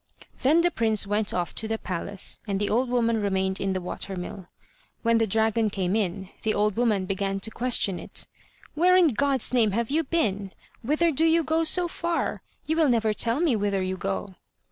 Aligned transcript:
Then 0.41 0.61
the 0.61 0.71
prince 0.71 1.05
went 1.05 1.31
off 1.31 1.53
to 1.53 1.67
the 1.67 1.77
palace, 1.77 2.39
and 2.47 2.59
the 2.59 2.71
old 2.71 2.89
woman 2.89 3.21
remained 3.21 3.61
in 3.61 3.73
the 3.73 3.79
water 3.79 4.15
mill. 4.15 4.47
When 5.03 5.19
the 5.19 5.27
dragon 5.27 5.69
came 5.69 5.95
in, 5.95 6.29
the 6.41 6.55
old 6.55 6.75
woman 6.75 7.05
began 7.05 7.39
to 7.41 7.51
question 7.51 7.99
it: 7.99 8.25
"Where 8.73 8.97
in 8.97 9.09
God's 9.09 9.53
name 9.53 9.73
have 9.73 9.91
you 9.91 10.03
been? 10.03 10.53
Whither 10.81 11.11
do 11.11 11.23
you 11.25 11.43
go 11.43 11.63
so 11.63 11.87
far? 11.87 12.41
You 12.65 12.77
will 12.77 12.89
never 12.89 13.13
tell 13.13 13.39
me 13.41 13.55
whither 13.55 13.83
you 13.83 13.95
go." 13.95 14.33